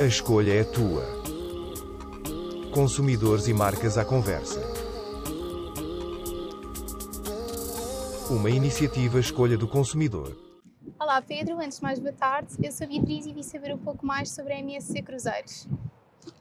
A 0.00 0.04
escolha 0.04 0.52
é 0.52 0.64
tua. 0.64 1.04
Consumidores 2.72 3.48
e 3.48 3.54
marcas 3.54 3.98
à 3.98 4.04
conversa. 4.04 4.60
Uma 8.30 8.50
iniciativa 8.50 9.18
Escolha 9.18 9.56
do 9.56 9.66
Consumidor. 9.66 10.36
Olá 11.00 11.20
Pedro, 11.22 11.58
antes 11.58 11.78
de 11.78 11.82
mais 11.82 11.98
boa 11.98 12.12
tarde. 12.12 12.54
Eu 12.62 12.70
sou 12.70 12.86
Beatriz 12.86 13.26
e 13.26 13.32
vim 13.32 13.42
saber 13.42 13.74
um 13.74 13.78
pouco 13.78 14.04
mais 14.04 14.30
sobre 14.30 14.52
a 14.52 14.58
MSC 14.58 15.02
Cruzeiros. 15.02 15.68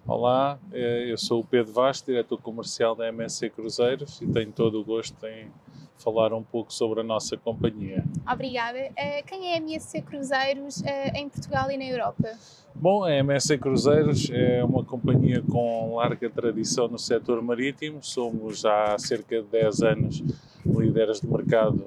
Olá, 0.05 0.59
eh, 0.71 1.11
eu 1.11 1.17
sou 1.17 1.41
o 1.41 1.43
Pedro 1.43 1.73
Vaz, 1.73 2.01
diretor 2.01 2.41
comercial 2.41 2.95
da 2.95 3.07
MSC 3.07 3.49
Cruzeiros 3.49 4.21
e 4.21 4.27
tenho 4.27 4.51
todo 4.51 4.79
o 4.79 4.83
gosto 4.85 5.25
em 5.25 5.51
falar 5.97 6.33
um 6.33 6.43
pouco 6.43 6.71
sobre 6.71 7.01
a 7.01 7.03
nossa 7.03 7.35
companhia. 7.37 8.03
Obrigada. 8.31 8.77
Eh, 8.95 9.21
quem 9.23 9.51
é 9.51 9.55
a 9.55 9.57
MSC 9.57 10.01
Cruzeiros 10.01 10.83
eh, 10.83 11.11
em 11.15 11.27
Portugal 11.27 11.69
e 11.71 11.77
na 11.77 11.85
Europa? 11.85 12.37
Bom, 12.79 13.03
a 13.03 13.11
MSC 13.11 13.57
Cruzeiros 13.57 14.29
é 14.29 14.63
uma 14.63 14.83
companhia 14.83 15.41
com 15.49 15.95
larga 15.95 16.29
tradição 16.29 16.87
no 16.87 16.99
setor 16.99 17.41
marítimo. 17.41 18.03
Somos 18.03 18.65
há 18.65 18.95
cerca 18.99 19.41
de 19.41 19.47
10 19.47 19.81
anos 19.81 20.23
líderes 20.63 21.19
de 21.19 21.27
mercado 21.27 21.83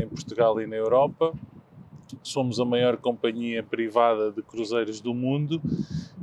em 0.00 0.06
Portugal 0.06 0.60
e 0.60 0.66
na 0.68 0.76
Europa. 0.76 1.32
Somos 2.22 2.60
a 2.60 2.64
maior 2.64 2.98
companhia 2.98 3.64
privada 3.64 4.30
de 4.30 4.40
cruzeiros 4.40 5.00
do 5.00 5.12
mundo 5.12 5.60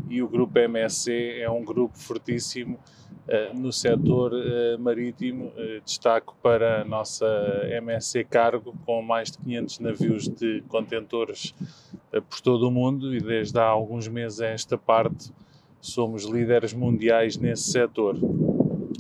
e 0.10 0.22
o 0.22 0.30
grupo 0.30 0.60
MSC 0.60 1.42
é 1.42 1.50
um 1.50 1.66
grupo 1.66 1.98
fortíssimo 1.98 2.80
uh, 3.28 3.60
no 3.60 3.74
setor 3.74 4.32
uh, 4.32 4.80
marítimo. 4.80 5.52
Destaco 5.84 6.38
para 6.42 6.84
a 6.84 6.86
nossa 6.86 7.28
MSC 7.70 8.24
Cargo, 8.24 8.74
com 8.86 9.02
mais 9.02 9.32
de 9.32 9.40
500 9.40 9.80
navios 9.80 10.30
de 10.30 10.64
contentores 10.70 11.54
por 12.22 12.42
todo 12.42 12.68
o 12.68 12.72
mundo 12.72 13.16
e 13.16 13.20
desde 13.20 13.60
há 13.60 13.66
alguns 13.66 14.08
meses 14.08 14.42
a 14.42 14.48
esta 14.48 14.78
parte 14.78 15.32
somos 15.82 16.24
líderes 16.24 16.74
mundiais 16.74 17.38
nesse 17.38 17.72
setor. 17.72 18.18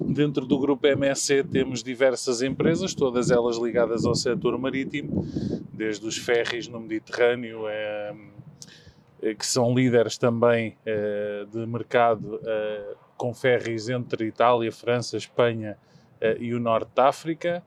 Dentro 0.08 0.46
do 0.46 0.60
grupo 0.60 0.86
MSC 0.86 1.44
temos 1.44 1.82
diversas 1.82 2.42
empresas, 2.42 2.94
todas 2.94 3.32
elas 3.32 3.58
ligadas 3.58 4.06
ao 4.06 4.14
setor 4.14 4.58
marítimo, 4.58 5.26
desde 5.74 6.06
os 6.06 6.18
ferries 6.18 6.68
no 6.68 6.80
Mediterrâneo, 6.80 7.68
é, 7.68 8.14
que 9.38 9.46
são 9.46 9.74
líderes 9.74 10.18
também 10.18 10.78
é, 10.86 11.46
de 11.52 11.66
mercado 11.66 12.40
com 13.18 13.34
ferries 13.34 13.90
entre 13.90 14.28
Itália, 14.28 14.72
França, 14.72 15.18
Espanha 15.18 15.78
e 16.40 16.54
o 16.54 16.60
Norte 16.60 16.92
de 16.94 17.02
África. 17.02 17.64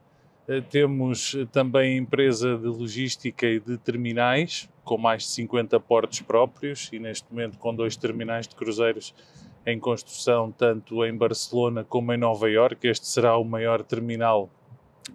Temos 0.71 1.37
também 1.53 1.99
empresa 1.99 2.57
de 2.57 2.69
logística 2.69 3.47
e 3.47 3.61
de 3.61 3.77
terminais, 3.77 4.67
com 4.83 4.97
mais 4.97 5.25
de 5.25 5.29
50 5.29 5.79
portos 5.79 6.23
próprios 6.23 6.89
e 6.91 6.99
neste 6.99 7.31
momento 7.31 7.59
com 7.59 7.75
dois 7.75 7.97
terminais 7.97 8.49
de 8.49 8.55
cruzeiros 8.55 9.15
em 9.67 9.79
construção 9.79 10.51
tanto 10.51 11.05
em 11.05 11.15
Barcelona 11.15 11.85
como 11.85 12.15
em 12.15 12.17
Nova 12.17 12.49
Iorque. 12.49 12.89
Este 12.89 13.07
será 13.07 13.37
o 13.37 13.45
maior 13.45 13.83
terminal 13.83 14.49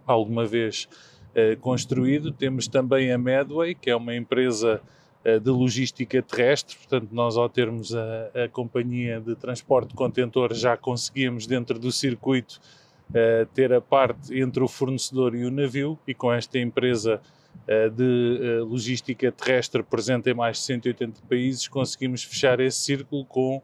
alguma 0.06 0.46
vez 0.46 0.88
eh, 1.34 1.56
construído. 1.56 2.32
Temos 2.32 2.68
também 2.68 3.12
a 3.12 3.18
Medway, 3.18 3.74
que 3.74 3.90
é 3.90 3.96
uma 3.96 4.16
empresa 4.16 4.80
eh, 5.26 5.40
de 5.40 5.50
logística 5.50 6.22
terrestre, 6.22 6.78
portanto, 6.78 7.10
nós 7.12 7.38
ao 7.38 7.50
termos 7.50 7.96
a, 7.96 8.44
a 8.44 8.50
companhia 8.50 9.20
de 9.20 9.36
transporte 9.36 9.90
de 9.90 9.96
contentores 9.96 10.60
já 10.60 10.78
conseguimos 10.78 11.48
dentro 11.48 11.80
do 11.80 11.92
circuito 11.92 12.62
eh, 13.14 13.48
ter 13.54 13.72
a 13.74 13.82
parte 13.82 14.38
entre 14.40 14.64
o 14.64 14.68
fornecedor 14.68 15.36
e 15.36 15.46
o 15.46 15.52
navio 15.52 15.98
e 16.08 16.14
com 16.14 16.32
esta 16.32 16.60
empresa 16.60 17.22
de 17.96 18.60
logística 18.68 19.32
terrestre 19.32 19.84
presente 19.84 20.30
em 20.30 20.34
mais 20.34 20.58
de 20.58 20.64
180 20.64 21.22
países 21.30 21.68
conseguimos 21.68 22.24
fechar 22.24 22.60
esse 22.60 22.80
círculo 22.80 23.24
com 23.26 23.62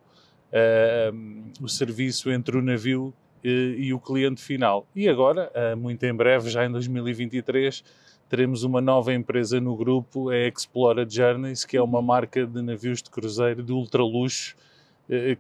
uh, 0.50 1.52
o 1.62 1.68
serviço 1.68 2.32
entre 2.32 2.58
o 2.58 2.62
navio 2.62 3.14
e, 3.44 3.94
o 3.94 4.00
cliente 4.00 4.42
final. 4.42 4.86
E 4.94 5.08
agora, 5.08 5.52
uh, 5.56 5.78
muito 5.78 6.04
em 6.04 6.14
breve, 6.14 6.50
já 6.50 6.66
em 6.66 6.72
2023, 6.72 7.84
teremos 8.28 8.64
uma 8.64 8.82
nova 8.82 9.14
empresa 9.14 9.62
no 9.62 9.76
grupo, 9.76 10.30
a 10.30 10.38
Explora 10.38 11.08
Journeys, 11.10 11.64
que 11.64 11.78
é 11.78 11.82
uma 11.82 12.02
marca 12.02 12.46
de 12.46 12.62
navios 12.62 13.02
de 13.02 13.10
cruzeiro 13.10 13.64
de 13.64 13.72
ultraluxo, 13.72 14.56
uh, 14.56 14.60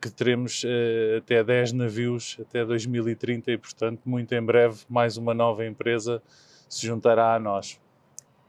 que 0.02 0.10
teremos 0.10 0.64
até 1.18 1.44
10 1.44 1.74
navios 1.74 2.38
até 2.42 2.66
2030 2.66 3.52
e, 3.52 3.58
portanto, 3.58 4.02
muito 4.06 4.34
em 4.34 4.42
breve, 4.42 4.80
mais 4.90 5.16
uma 5.16 5.34
nova 5.34 5.66
empresa 5.66 6.22
se 6.68 6.86
juntará 6.86 7.36
a 7.36 7.40
nós. 7.40 7.80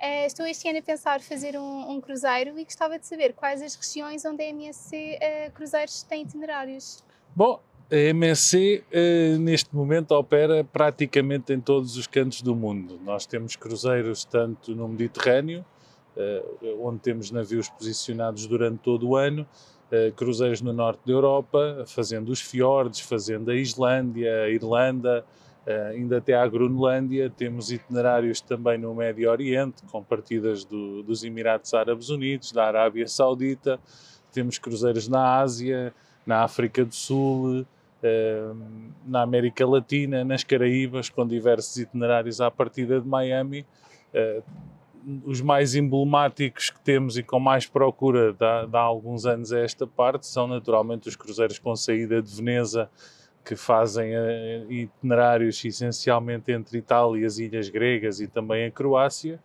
Uh, 0.00 0.24
estou 0.24 0.46
este 0.46 0.66
ano 0.66 0.78
a 0.78 0.82
pensar 0.82 1.20
fazer 1.20 1.58
um, 1.58 1.90
um, 1.90 2.00
cruzeiro 2.00 2.58
e 2.58 2.64
gostava 2.64 2.98
de 2.98 3.06
saber 3.06 3.34
quais 3.34 3.60
as 3.60 3.74
regiões 3.74 4.24
onde 4.24 4.42
a 4.42 4.48
MSC 4.48 5.18
eh, 5.20 5.50
Cruzeiros 5.50 6.02
tem 6.04 6.22
itinerários. 6.22 7.04
Bom, 7.36 7.60
a 7.90 7.94
MSC 7.94 8.82
eh, 8.90 9.36
neste 9.38 9.76
momento 9.76 10.12
opera 10.12 10.64
praticamente 10.64 11.52
em 11.52 11.60
todos 11.60 11.98
os 11.98 12.06
cantos 12.06 12.40
do 12.40 12.56
mundo. 12.56 12.98
Nós 13.04 13.26
temos 13.26 13.56
cruzeiros 13.56 14.24
tanto 14.24 14.74
no 14.74 14.88
Mediterrâneo, 14.88 15.64
onde 16.80 16.98
temos 17.00 17.30
navios 17.30 17.68
posicionados 17.68 18.46
durante 18.46 18.78
todo 18.78 19.08
o 19.08 19.16
ano, 19.16 19.46
cruzeiros 20.16 20.60
no 20.60 20.72
norte 20.72 21.00
da 21.04 21.12
Europa, 21.12 21.84
fazendo 21.86 22.30
os 22.30 22.40
fiordes, 22.40 23.00
fazendo 23.00 23.50
a 23.50 23.54
Islândia, 23.54 24.44
a 24.44 24.48
Irlanda, 24.48 25.24
Uh, 25.66 25.92
ainda 25.92 26.16
até 26.16 26.34
à 26.34 26.48
Grunlândia, 26.48 27.28
temos 27.28 27.70
itinerários 27.70 28.40
também 28.40 28.78
no 28.78 28.94
Médio 28.94 29.30
Oriente, 29.30 29.82
com 29.92 30.02
partidas 30.02 30.64
do, 30.64 31.02
dos 31.02 31.22
Emirados 31.22 31.74
Árabes 31.74 32.08
Unidos, 32.08 32.50
da 32.50 32.64
Arábia 32.64 33.06
Saudita, 33.06 33.78
temos 34.32 34.58
cruzeiros 34.58 35.06
na 35.06 35.38
Ásia, 35.38 35.92
na 36.26 36.42
África 36.42 36.82
do 36.82 36.94
Sul, 36.94 37.60
uh, 37.60 38.56
na 39.06 39.20
América 39.20 39.66
Latina, 39.66 40.24
nas 40.24 40.42
Caraíbas, 40.42 41.10
com 41.10 41.26
diversos 41.26 41.76
itinerários 41.76 42.40
à 42.40 42.50
partida 42.50 42.98
de 42.98 43.06
Miami. 43.06 43.66
Os 45.24 45.40
mais 45.40 45.74
emblemáticos 45.74 46.70
que 46.70 46.80
temos 46.80 47.16
e 47.16 47.22
com 47.22 47.40
mais 47.40 47.66
procura 47.66 48.36
há, 48.40 48.78
alguns 48.78 49.24
anos 49.24 49.52
a 49.52 49.60
esta 49.60 49.86
parte 49.86 50.26
são 50.26 50.46
naturalmente 50.46 51.08
os 51.08 51.16
cruzeiros 51.16 51.58
com 51.58 51.74
saída 51.74 52.20
de 52.20 52.34
Veneza 52.34 52.90
que 53.44 53.56
fazem 53.56 54.14
uh, 54.14 54.70
itinerários 54.70 55.64
essencialmente 55.64 56.52
entre 56.52 56.78
Itália, 56.78 57.26
as 57.26 57.38
ilhas 57.38 57.68
gregas 57.68 58.20
e 58.20 58.26
também 58.26 58.66
a 58.66 58.70
Croácia. 58.70 59.40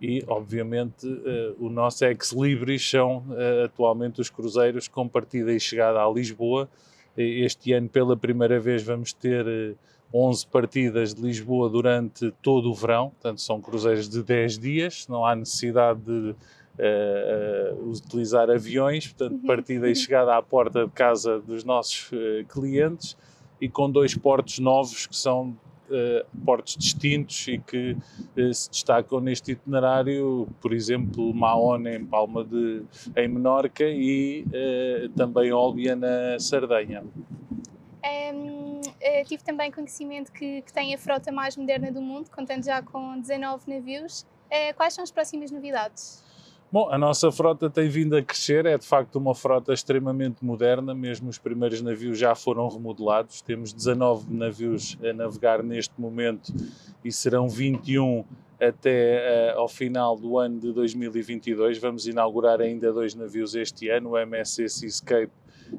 E, 0.00 0.22
obviamente, 0.26 1.06
uh, 1.06 1.56
o 1.58 1.70
nosso 1.70 2.04
ex-libris 2.04 2.88
são 2.88 3.18
uh, 3.28 3.64
atualmente 3.64 4.20
os 4.20 4.28
cruzeiros 4.28 4.88
com 4.88 5.08
partida 5.08 5.52
e 5.52 5.60
chegada 5.60 6.02
a 6.02 6.10
Lisboa. 6.10 6.68
Este 7.16 7.72
ano, 7.72 7.88
pela 7.88 8.16
primeira 8.16 8.58
vez, 8.60 8.82
vamos 8.82 9.12
ter 9.12 9.76
11 10.12 10.46
partidas 10.48 11.14
de 11.14 11.22
Lisboa 11.22 11.68
durante 11.68 12.32
todo 12.42 12.70
o 12.70 12.74
verão, 12.74 13.10
portanto, 13.10 13.40
são 13.40 13.60
cruzeiros 13.60 14.08
de 14.08 14.22
10 14.22 14.58
dias, 14.58 15.06
não 15.08 15.24
há 15.24 15.36
necessidade 15.36 16.00
de 16.00 16.34
uh, 16.80 17.90
utilizar 17.90 18.50
aviões, 18.50 19.06
portanto, 19.06 19.40
uhum. 19.40 19.46
partida 19.46 19.88
e 19.88 19.94
chegada 19.94 20.36
à 20.36 20.42
porta 20.42 20.84
de 20.84 20.90
casa 20.90 21.38
dos 21.40 21.62
nossos 21.62 22.10
uh, 22.12 22.44
clientes 22.48 23.16
e 23.60 23.68
com 23.68 23.88
dois 23.88 24.14
portos 24.16 24.58
novos 24.58 25.06
que 25.06 25.16
são 25.16 25.56
portos 26.44 26.76
distintos 26.76 27.48
e 27.48 27.58
que 27.58 27.96
se 28.54 28.70
destacam 28.70 29.18
neste 29.18 29.50
itinerário, 29.50 30.46
por 30.60 30.72
exemplo, 30.72 31.34
Mahone 31.34 31.96
em 31.96 32.04
Palma 32.06 32.44
de 32.44 32.82
em 33.16 33.26
Menorca 33.26 33.82
e 33.82 34.44
também 35.16 35.52
Olbia 35.52 35.96
na 35.96 36.38
Sardenha. 36.38 37.02
Um, 38.04 38.80
tive 39.26 39.42
também 39.42 39.70
conhecimento 39.70 40.32
que, 40.32 40.62
que 40.62 40.72
tem 40.72 40.94
a 40.94 40.98
frota 40.98 41.30
mais 41.30 41.56
moderna 41.56 41.92
do 41.92 42.00
mundo, 42.00 42.30
contando 42.30 42.64
já 42.64 42.82
com 42.82 43.20
19 43.20 43.72
navios. 43.72 44.22
Uh, 44.50 44.74
quais 44.76 44.94
são 44.94 45.04
as 45.04 45.10
próximas 45.10 45.50
novidades? 45.50 46.24
Bom, 46.72 46.88
a 46.88 46.96
nossa 46.96 47.32
frota 47.32 47.68
tem 47.68 47.88
vindo 47.88 48.16
a 48.16 48.22
crescer, 48.22 48.64
é 48.64 48.78
de 48.78 48.86
facto 48.86 49.16
uma 49.16 49.34
frota 49.34 49.72
extremamente 49.72 50.44
moderna, 50.44 50.94
mesmo 50.94 51.28
os 51.28 51.36
primeiros 51.36 51.82
navios 51.82 52.16
já 52.16 52.32
foram 52.34 52.68
remodelados. 52.68 53.42
Temos 53.42 53.72
19 53.72 54.32
navios 54.32 54.96
a 55.02 55.12
navegar 55.12 55.64
neste 55.64 55.92
momento 56.00 56.52
e 57.04 57.10
serão 57.10 57.48
21 57.48 58.24
até 58.60 59.52
uh, 59.54 59.58
ao 59.58 59.68
final 59.68 60.16
do 60.16 60.38
ano 60.38 60.60
de 60.60 60.72
2022. 60.72 61.78
Vamos 61.78 62.06
inaugurar 62.06 62.60
ainda 62.60 62.92
dois 62.92 63.16
navios 63.16 63.56
este 63.56 63.88
ano, 63.88 64.10
o 64.10 64.18
MSC 64.18 64.68
Seascape 64.68 65.32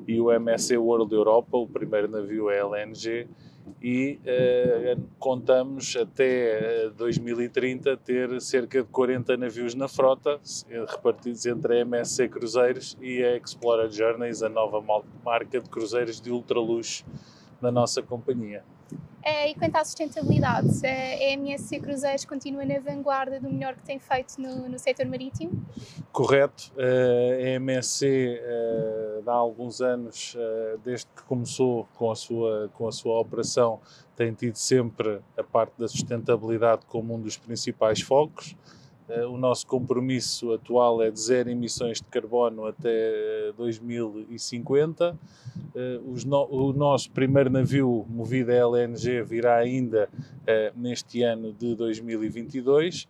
e 0.07 0.19
o 0.19 0.31
MSC 0.31 0.77
World 0.77 1.13
Europa. 1.13 1.57
O 1.57 1.67
primeiro 1.67 2.07
navio 2.07 2.49
é 2.49 2.59
LNG 2.59 3.27
e 3.81 4.19
uh, 4.21 5.01
contamos 5.17 5.95
até 5.95 6.89
2030 6.89 7.89
eh, 7.89 7.95
ter 7.95 8.41
cerca 8.41 8.81
de 8.81 8.87
40 8.89 9.37
navios 9.37 9.73
na 9.73 9.87
frota, 9.87 10.39
repartidos 10.87 11.45
entre 11.45 11.77
a 11.77 11.81
MSC 11.81 12.29
Cruzeiros 12.29 12.97
e 13.01 13.23
a 13.23 13.35
Explorer 13.37 13.89
Journeys, 13.89 14.43
a 14.43 14.49
nova 14.49 14.83
marca 15.23 15.59
de 15.59 15.69
cruzeiros 15.69 16.21
de 16.21 16.31
ultraluxo 16.31 17.05
da 17.61 17.71
nossa 17.71 18.01
companhia. 18.01 18.63
e 19.47 19.53
quanto 19.55 19.75
à 19.75 19.85
sustentabilidade, 19.85 20.69
a 20.85 21.33
MSC 21.33 21.79
Cruzeiros 21.79 22.25
continua 22.25 22.65
na 22.65 22.79
vanguarda 22.79 23.39
do 23.39 23.49
melhor 23.49 23.75
que 23.75 23.83
tem 23.83 23.99
feito 23.99 24.39
no, 24.39 24.69
no 24.69 24.79
setor 24.79 25.05
marítimo? 25.05 25.63
Correto. 26.11 26.71
A 26.77 27.49
MSC, 27.59 28.39
há 29.29 29.33
alguns 29.33 29.81
anos, 29.81 30.35
desde 30.83 31.07
que 31.07 31.23
começou 31.23 31.87
com 31.95 32.11
a 32.11 32.15
sua, 32.15 32.69
com 32.73 32.87
a 32.87 32.91
sua 32.91 33.19
operação, 33.19 33.79
tem 34.15 34.33
tido 34.33 34.55
sempre 34.55 35.19
a 35.37 35.43
parte 35.43 35.73
da 35.77 35.87
sustentabilidade 35.87 36.81
como 36.87 37.15
um 37.15 37.19
dos 37.19 37.37
principais 37.37 38.01
focos. 38.01 38.55
Eh, 39.11 39.25
o 39.25 39.37
nosso 39.37 39.67
compromisso 39.67 40.53
atual 40.53 41.01
é 41.01 41.11
de 41.11 41.19
zero 41.19 41.49
emissões 41.49 41.97
de 41.97 42.03
carbono 42.05 42.65
até 42.65 43.51
2050. 43.57 45.17
Eh, 45.75 45.99
o 46.49 46.71
nosso 46.71 47.11
primeiro 47.11 47.49
navio 47.49 48.05
movido 48.09 48.51
a 48.51 48.55
LNG 48.55 49.21
virá 49.23 49.57
ainda 49.57 50.07
eh, 50.47 50.71
neste 50.75 51.23
ano 51.23 51.51
de 51.51 51.75
2022 51.75 53.07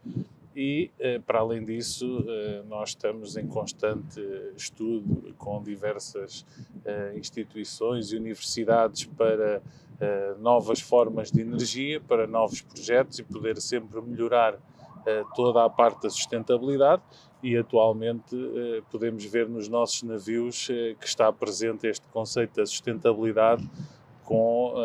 e, 0.56 0.92
para 1.26 1.40
além 1.40 1.64
disso, 1.64 2.26
nós 2.68 2.90
estamos 2.90 3.38
em 3.38 3.48
constante 3.48 4.20
estudo 4.56 5.34
com 5.38 5.62
diversas 5.62 6.46
instituições 7.16 8.12
e 8.12 8.18
universidades 8.18 9.06
para 9.06 9.62
novas 10.40 10.82
formas 10.82 11.32
de 11.32 11.42
energia, 11.42 12.02
para 12.02 12.28
novos 12.28 12.62
projetos 12.62 13.20
e 13.20 13.24
poder 13.24 13.60
sempre 13.62 14.02
melhorar 14.02 14.58
eh, 15.04 15.24
toda 15.36 15.66
a 15.66 15.70
parte 15.70 16.04
da 16.04 16.10
sustentabilidade. 16.10 17.02
E 17.42 17.58
atualmente 17.58 18.36
eh, 18.36 18.84
podemos 18.92 19.26
ver 19.26 19.50
nos 19.50 19.68
nossos 19.68 20.04
navios 20.04 20.68
eh, 20.70 20.96
que 21.00 21.08
está 21.08 21.32
presente 21.34 21.88
este 21.88 22.08
conceito 22.10 22.58
da 22.58 22.66
sustentabilidade 22.66 23.68
com 24.24 24.76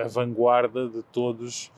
a 0.00 0.06
vanguarda 0.06 0.88
de 0.88 1.02
todos 1.02 1.48
os 1.48 1.72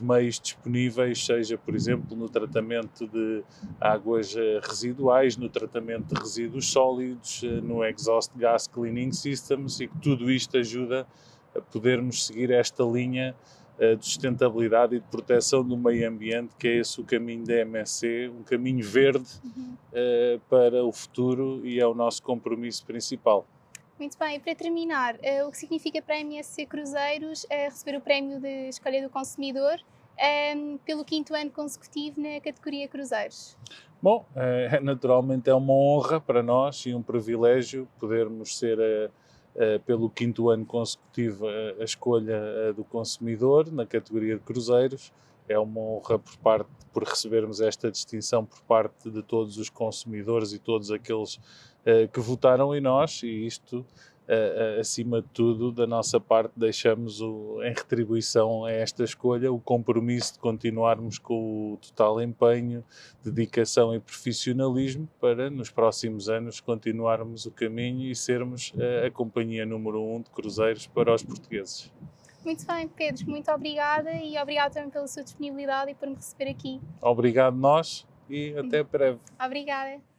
meios 0.00 0.40
disponíveis, 0.40 1.24
seja, 1.24 1.58
por 1.58 1.74
exemplo, 1.74 2.16
no 2.16 2.28
tratamento 2.28 3.06
de 3.06 3.42
águas 3.80 4.34
residuais, 4.62 5.36
no 5.36 5.48
tratamento 5.48 6.14
de 6.14 6.20
resíduos 6.20 6.70
sólidos, 6.70 7.42
no 7.62 7.84
exhaust 7.84 8.32
gas 8.36 8.66
cleaning 8.66 9.12
systems 9.12 9.80
e 9.80 9.88
que 9.88 9.98
tudo 9.98 10.30
isto 10.30 10.56
ajuda 10.56 11.06
a 11.54 11.60
podermos 11.60 12.26
seguir 12.26 12.50
esta 12.50 12.82
linha 12.84 13.34
eh, 13.80 13.96
de 13.96 14.04
sustentabilidade 14.04 14.96
e 14.96 15.00
de 15.00 15.06
proteção 15.06 15.64
do 15.64 15.74
meio 15.74 16.06
ambiente, 16.06 16.54
que 16.58 16.68
é 16.68 16.76
esse 16.76 17.00
o 17.00 17.04
caminho 17.04 17.46
da 17.46 17.54
MSC, 17.60 18.30
um 18.38 18.42
caminho 18.42 18.84
verde 18.84 19.26
uhum. 19.42 19.74
uh, 19.74 20.40
para 20.50 20.84
o 20.84 20.92
futuro 20.92 21.62
e 21.64 21.80
é 21.80 21.86
o 21.86 21.94
nosso 21.94 22.22
compromisso 22.22 22.84
principal. 22.84 23.46
Muito 24.00 24.16
bem, 24.18 24.40
para 24.40 24.54
terminar, 24.54 25.16
uh, 25.16 25.46
o 25.46 25.50
que 25.50 25.58
significa 25.58 26.00
para 26.00 26.14
a 26.14 26.20
MSC 26.20 26.64
Cruzeiros 26.64 27.44
uh, 27.44 27.48
receber 27.50 27.98
o 27.98 28.00
prémio 28.00 28.40
de 28.40 28.70
escolha 28.70 29.02
do 29.02 29.10
consumidor 29.10 29.74
um, 29.74 29.82
ehm, 30.16 30.78
pelo 30.86 31.04
quinto 31.04 31.34
ano 31.34 31.50
consecutivo 31.50 32.18
na 32.18 32.40
categoria 32.40 32.88
Cruzeiros? 32.88 33.58
Bom, 34.00 34.24
naturalmente 34.80 35.50
é 35.50 35.54
uma 35.54 35.74
honra 35.74 36.18
para 36.18 36.42
nós 36.42 36.86
e 36.86 36.94
um 36.94 37.02
privilégio 37.02 37.86
podermos 37.98 38.56
ser 38.56 38.78
pelo 39.84 40.08
quinto 40.08 40.48
ano 40.48 40.64
consecutivo 40.64 41.46
a, 41.46 41.84
escolha 41.84 42.72
do 42.74 42.82
consumidor 42.82 43.70
na 43.70 43.84
categoria 43.84 44.36
de 44.36 44.40
cruzeiros. 44.40 45.12
É 45.50 45.58
uma 45.58 45.80
honra 45.80 46.18
por 46.18 46.36
parte 46.36 46.70
por 46.92 47.04
recebermos 47.04 47.60
esta 47.60 47.90
distinção 47.90 48.44
por 48.44 48.60
parte 48.62 49.10
de 49.10 49.22
todos 49.22 49.58
os 49.58 49.70
consumidores 49.70 50.52
e 50.52 50.58
todos 50.58 50.90
aqueles 50.90 51.36
uh, 51.36 52.08
que 52.12 52.20
votaram 52.20 52.74
em 52.74 52.80
nós 52.80 53.22
e 53.22 53.46
isto 53.46 53.78
uh, 54.30 54.80
acima 54.80 55.22
de 55.22 55.28
tudo, 55.28 55.72
da 55.72 55.86
nossa 55.86 56.20
parte, 56.20 56.52
deixamos 56.56 57.20
o, 57.20 57.60
em 57.62 57.72
retribuição 57.72 58.64
a 58.64 58.72
esta 58.72 59.04
escolha 59.04 59.52
o 59.52 59.60
compromisso 59.60 60.34
de 60.34 60.38
continuarmos 60.38 61.18
com 61.18 61.74
o 61.74 61.76
total 61.76 62.20
empenho, 62.20 62.84
dedicação 63.24 63.94
e 63.94 64.00
profissionalismo 64.00 65.08
para, 65.20 65.50
nos 65.50 65.70
próximos 65.70 66.28
anos, 66.28 66.60
continuarmos 66.60 67.46
o 67.46 67.50
caminho 67.50 68.10
e 68.10 68.14
sermos 68.14 68.72
a, 68.76 69.06
a 69.06 69.10
companhia 69.10 69.66
número 69.66 70.02
um 70.02 70.20
de 70.20 70.30
cruzeiros 70.30 70.86
para 70.86 71.14
os 71.14 71.22
portugueses. 71.22 71.90
Muito 72.44 72.66
bem, 72.66 72.88
Pedro, 72.88 73.28
muito 73.28 73.50
obrigada 73.50 74.12
e 74.12 74.38
obrigado 74.38 74.72
também 74.72 74.90
pela 74.90 75.06
sua 75.06 75.22
disponibilidade 75.22 75.90
e 75.90 75.94
por 75.94 76.08
me 76.08 76.14
receber 76.14 76.50
aqui. 76.50 76.80
Obrigado 77.00 77.56
nós 77.56 78.06
e 78.28 78.56
até 78.56 78.82
breve. 78.84 79.18
Obrigada. 79.38 80.09